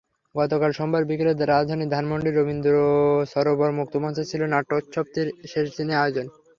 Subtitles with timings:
[0.35, 6.25] গতকাল সোমবার বিকেলে রাজধানীর ধানমন্ডির রবীন্দ্রসরোবর মুক্তমঞ্চে ছিল নাট্যোৎসবটির শেষ দিনের আয়োজন।